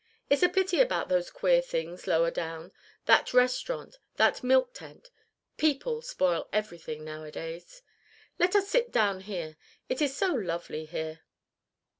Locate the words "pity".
0.49-0.81